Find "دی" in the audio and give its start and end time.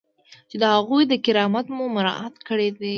2.79-2.89